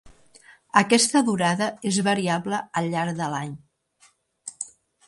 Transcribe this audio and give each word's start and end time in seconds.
Aquesta 0.81 1.21
durada 1.27 1.67
és 1.91 2.01
variable 2.09 2.63
al 2.83 2.91
llarg 2.95 3.21
de 3.23 3.31
l'any. 3.37 3.57